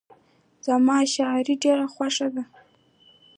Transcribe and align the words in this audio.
زما 0.65 0.97
شاعري 1.13 1.55
ډېره 1.63 1.85
خوښه 1.93 2.27
ده. 2.35 2.43